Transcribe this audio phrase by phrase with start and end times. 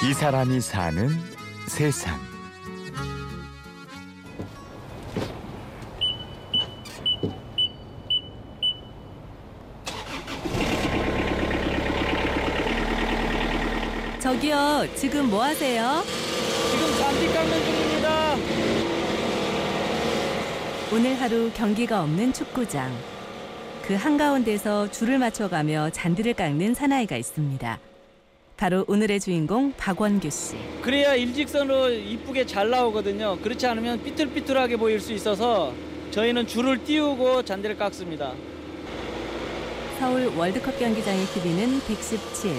[0.00, 1.08] 이 사람이 사는
[1.66, 2.16] 세상.
[14.20, 16.02] 저기요, 지금 뭐 하세요?
[16.70, 18.36] 지금 잔디 깎는 중입니다.
[20.92, 22.96] 오늘 하루 경기가 없는 축구장.
[23.82, 27.80] 그 한가운데서 줄을 맞춰가며 잔디를 깎는 사나이가 있습니다.
[28.58, 30.56] 바로 오늘의 주인공 박원규 씨.
[30.82, 33.38] 그래야 일직선으로 이쁘게 잘 나오거든요.
[33.40, 35.72] 그렇지 않으면 삐뚤삐뚤하게 보일 수 있어서
[36.10, 38.32] 저희는 줄을 띄우고 잔디를 깎습니다.
[40.00, 42.50] 서울 월드컵 경기장의 길이는 117,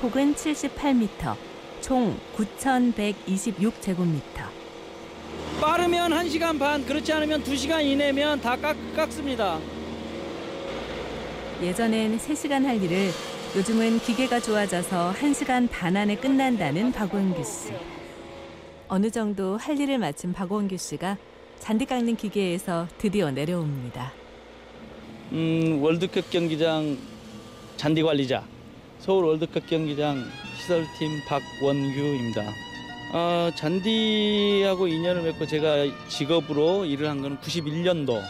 [0.00, 1.36] 폭은 78m,
[1.82, 4.48] 총 9,126제곱미터.
[5.60, 9.58] 빠르면 1시간 반, 그렇지 않으면 2시간 이내면 다 깎, 깎습니다.
[11.62, 13.10] 예전엔 3시간 할 일을
[13.56, 17.72] 요즘은 기계가 좋아져서 1시간 반 안에 끝난다는 박원규 씨.
[18.88, 21.18] 어느 정도 할 일을 마친 박원규 씨가
[21.58, 24.12] 잔디 깎는 기계에서 드디어 내려옵니다.
[25.32, 26.96] 음, 월드컵 경기장
[27.76, 28.44] 잔디 관리자,
[29.00, 30.24] 서울 월드컵 경기장
[30.58, 32.42] 시설팀 박원규입니다.
[33.14, 38.22] 어, 잔디하고 인연을 맺고 제가 직업으로 일을 한 건 91년도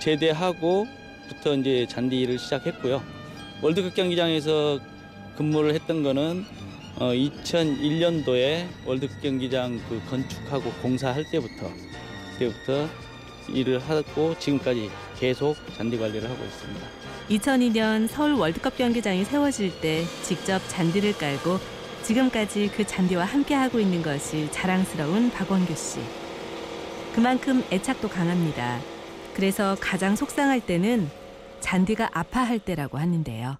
[0.00, 3.02] 제대하고부터 이제 잔디 일을 시작했고요.
[3.64, 4.78] 월드컵 경기장에서
[5.38, 6.44] 근무를 했던 거는
[6.96, 11.72] 어, 2001년도에 월드컵 경기장 그 건축하고 공사할 때부터
[12.34, 12.86] 그때부터
[13.48, 16.86] 일을 하고 지금까지 계속 잔디 관리를 하고 있습니다.
[17.30, 21.58] 2002년 서울 월드컵 경기장이 세워질 때 직접 잔디를 깔고
[22.02, 26.00] 지금까지 그 잔디와 함께하고 있는 것이 자랑스러운 박원규 씨.
[27.14, 28.78] 그만큼 애착도 강합니다.
[29.32, 31.08] 그래서 가장 속상할 때는
[31.68, 33.56] 잔디가 아파할 때라고 하는데요.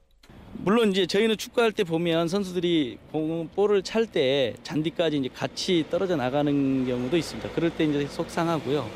[0.58, 6.14] 물론 이제 저희는 축구할 때 보면 선수들이 공- 볼을 찰 때 잔디까지 이제 같이 떨어져
[6.14, 7.48] 나가는 경우도 있습니다.
[7.52, 8.86] 그럴 때 이제 속상하고요.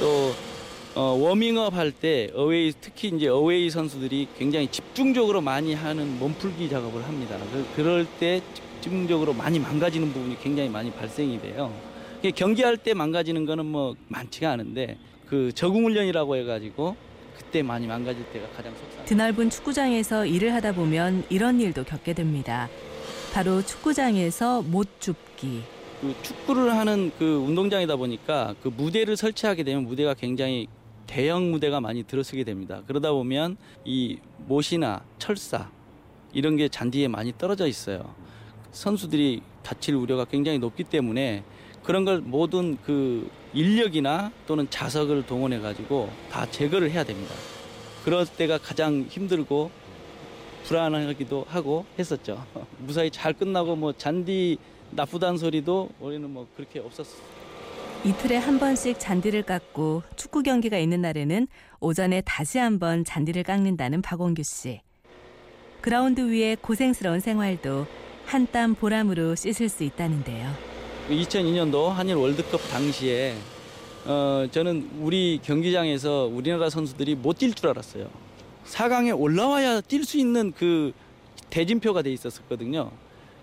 [0.00, 0.32] 또
[0.96, 7.04] 어, 워밍업 할 때 어웨이 특히 이제 어웨이 선수들이 굉장히 집중적으로 많이 하는 몸풀기 작업을
[7.04, 7.38] 합니다.
[7.52, 11.72] 그- 그럴 때 집중적으로 많이 망가지는 부분이 굉장히 많이 발생이 돼요.
[12.34, 16.96] 경기할 때 망가지는 거는 뭐 많지가 않은데 그 적응 훈련이라고 해가지고
[17.38, 19.04] 그때 많이 망가질 때가 가장 속상.
[19.04, 22.68] 드넓은 축구장에서 일을 하다 보면 이런 일도 겪게 됩니다.
[23.32, 25.62] 바로 축구장에서 못 줍기.
[26.00, 30.66] 그 축구를 하는 그 운동장이다 보니까 그 무대를 설치하게 되면 무대가 굉장히
[31.06, 32.82] 대형 무대가 많이 들어서게 됩니다.
[32.86, 35.70] 그러다 보면 이 못이나 철사
[36.32, 38.14] 이런 게 잔디에 많이 떨어져 있어요.
[38.72, 41.42] 선수들이 다칠 우려가 굉장히 높기 때문에
[41.88, 47.34] 그런 걸 모든 그 인력이나 또는 자석을 동원해 가지고 다 제거를 해야 됩니다.
[48.04, 49.70] 그럴 때가 가장 힘들고
[50.64, 52.44] 불안하기도 하고 했었죠.
[52.80, 54.58] 무사히 잘 끝나고 뭐 잔디
[54.90, 57.22] 나쁘다는 소리도 우리는 뭐 그렇게 없었어요.
[58.04, 61.48] 이틀에 한 번씩 잔디를 깎고 축구 경기가 있는 날에는
[61.80, 64.82] 오전에 다시 한 번 잔디를 깎는다는 박원규 씨.
[65.80, 67.86] 그라운드 위의 고생스러운 생활도
[68.26, 70.77] 한 땀 보람으로 씻을 수 있다는데요.
[71.08, 73.34] 2002년도 한일 월드컵 당시에
[74.04, 78.08] 어, 저는 우리 경기장에서 우리나라 선수들이 못 뛸 줄 알았어요.
[78.66, 80.92] 4강에 올라와야 뛸 수 있는 그
[81.50, 82.90] 대진표가 돼 있었거든요.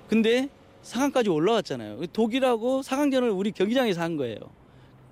[0.08, 0.50] 근데
[0.84, 2.06] 4강까지 올라왔잖아요.
[2.14, 4.38] 독일하고 4강전을 우리 경기장에서 한 거예요.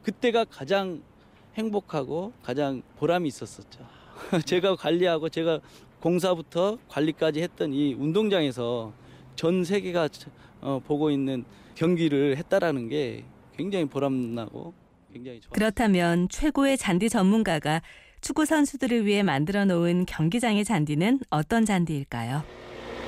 [0.03, 1.01] 그때가 가장
[1.55, 3.79] 행복하고 가장 보람이 있었었죠.
[4.45, 5.59] 제가 관리하고 제가
[5.99, 8.91] 공사부터 관리까지 했던 이 운동장에서
[9.35, 10.09] 전 세계가
[10.61, 11.43] 어, 보고 있는
[11.75, 13.23] 경기를 했다라는 게
[13.57, 14.73] 굉장히 보람나고
[15.11, 15.51] 굉장히 좋아.
[15.51, 17.81] 그렇다면 최고의 잔디 전문가가
[18.21, 22.43] 축구 선수들을 위해 만들어 놓은 경기장의 잔디는 어떤 잔디일까요?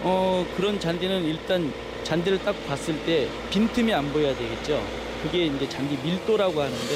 [0.04, 1.72] 어 그런 잔디는 일단
[2.04, 4.84] 잔디를 딱 봤을 때 빈틈이 안 보여야 되겠죠.
[5.24, 6.96] 그게 이제 잔디 밀도라고 하는데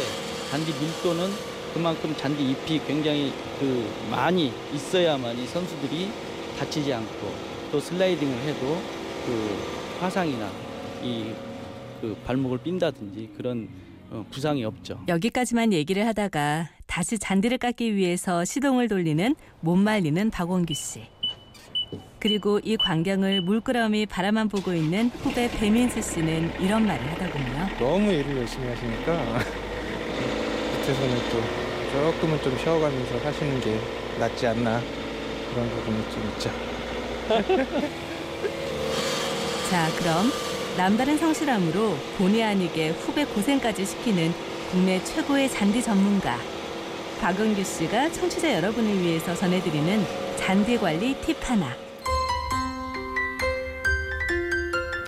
[0.52, 1.30] 잔디 밀도는
[1.74, 6.12] 그만큼 잔디 잎이 굉장히 그 많이 있어야만이 선수들이
[6.60, 7.34] 다치지 않고
[7.72, 8.82] 또 슬라이딩을 해도
[9.26, 10.50] 그 화상이나
[11.04, 11.50] 이
[12.02, 13.68] 그 발목을 삔다든지 그런
[14.10, 15.00] 어, 부상이 없죠.
[15.08, 21.04] 여기까지만 얘기를 하다가 다시 잔디를 깎기 위해서 시동을 돌리는 못 말리는 박원규 씨.
[22.20, 27.68] 그리고 이 광경을 물끄러미 바라만 보고 있는 후배 배민수 씨는 이런 말을 하더군요.
[27.80, 29.40] 너무 일을 열심히 하시니까
[30.80, 31.42] 밑에서는 또
[31.92, 33.80] 조금은 좀 쉬어가면서 하시는 게
[34.20, 34.82] 낫지 않나
[35.54, 36.52] 그런 부분이 좀 있죠.
[39.70, 40.32] 자, 그럼
[40.78, 44.34] 남다른 성실함으로 본의 아니게 후배 고생까지 시키는
[44.72, 46.40] 국내 최고의 잔디 전문가
[47.22, 50.04] 박은규 씨가 청취자 여러분을 위해서 전해드리는
[50.38, 51.68] 잔디 관리 팁 하나.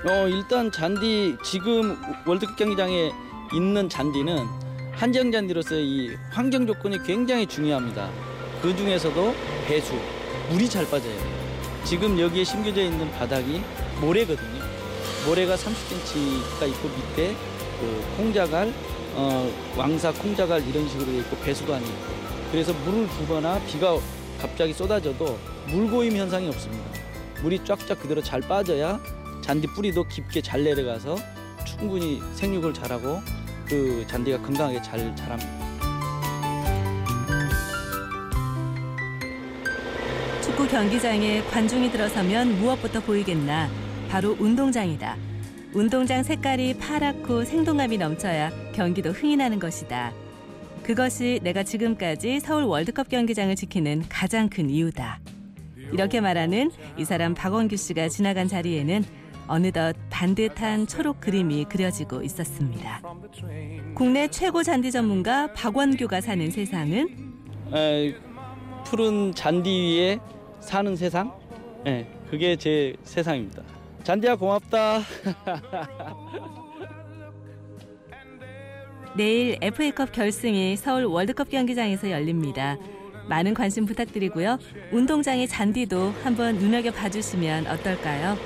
[0.07, 1.97] 어 일단 잔디 지금
[2.27, 3.11] 월드컵 경기장에
[3.53, 4.45] 있는 잔디는
[4.91, 8.11] 한정 잔디로서의 이 환경 조건이 굉장히 중요합니다.
[8.61, 9.33] 그 중에서도
[9.65, 9.93] 배수,
[10.51, 11.17] 물이 잘 빠져요.
[11.83, 13.63] 지금 여기에 심겨져 있는 바닥이
[14.01, 14.62] 모래거든요.
[15.25, 17.36] 모래가 30cm가 있고 밑에
[17.80, 18.74] 그 콩자갈,
[19.13, 22.12] 어, 왕사 콩자갈 이런 식으로 돼 있고 배수관이 있고
[22.51, 23.98] 그래서 물을 주거나 비가
[24.42, 25.38] 갑자기 쏟아져도
[25.68, 26.83] 물고임 현상이 없습니다.
[27.44, 29.00] 물이 쫙쫙 그대로 잘 빠져야
[29.42, 31.15] 잔디 뿌리도 깊게 잘 내려가서
[31.65, 33.21] 충분히 생육을 잘하고
[33.65, 35.71] 그 잔디가 건강하게 잘 자랍니다.
[40.42, 43.69] 축구 경기장에 관중이 들어서면 무엇부터 보이겠나?
[44.11, 45.15] 바로 운동장이다.
[45.73, 50.11] 운동장 색깔이 파랗고 생동감이 넘쳐야 경기도 흥이 나는 것이다.
[50.83, 55.21] 그것이 내가 지금까지 서울 월드컵 경기장을 지키는 가장 큰 이유다.
[55.93, 59.05] 이렇게 말하는 이 사람 박원규 씨가 지나간 자리에는
[59.47, 63.01] 어느덧 반듯한 초록 그림이 그려지고 있었습니다.
[63.95, 67.07] 국내 최고 잔디 전문가 박원규가 사는 세상은
[67.73, 68.13] 에,
[68.83, 70.19] 푸른 잔디 위에
[70.59, 71.31] 사는 세상,
[71.87, 73.63] 예, 그게 제 세상입니다.
[74.03, 75.01] 잔디야 고맙다.
[79.15, 82.77] 내일 FA컵 결승이 서울 월드컵 경기장에서 열립니다.
[83.27, 84.57] 많은 관심 부탁드리고요.
[84.92, 88.38] 운동장의 잔디도 한번 눈여겨 봐주시면 어떨까요?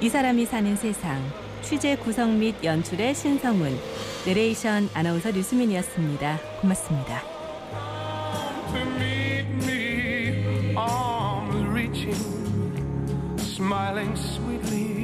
[0.00, 1.20] 이 사람이 사는 세상
[1.62, 3.76] 취재 구성 및 연출의 신성훈
[4.26, 6.38] 내레이션 아나운서 류수민이었습니다.
[6.60, 7.22] 고맙습니다.
[13.56, 14.95] Smiling sweetly.